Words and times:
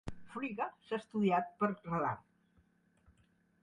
Frigga 0.35 0.67
s'ha 0.87 0.99
estudiat 1.03 1.53
per 1.61 1.71
radar. 1.77 2.17